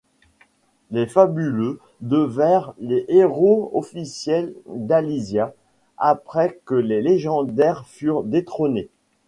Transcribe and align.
Les 0.89 1.05
‘’Fabuleux’’ 1.05 1.79
devinrent 2.01 2.73
les 2.79 3.05
héros 3.07 3.69
officiels 3.75 4.55
d’Alysia 4.65 5.53
après 5.99 6.59
que 6.65 6.73
les 6.73 7.03
‘’Légendaires’’ 7.03 7.85
furent 7.85 8.23
détrônés. 8.23 8.89